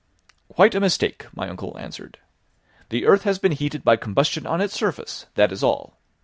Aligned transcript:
"Quite 0.47 0.73
a 0.73 0.79
mistake," 0.79 1.27
my 1.31 1.47
uncle 1.47 1.77
answered. 1.77 2.17
"The 2.89 3.05
earth 3.05 3.21
has 3.21 3.37
been 3.37 3.51
heated 3.51 3.83
by 3.83 3.97
combustion 3.97 4.47
on 4.47 4.59
its 4.59 4.73
surface, 4.73 5.27
that 5.35 5.51
is 5.51 5.61
all. 5.61 5.99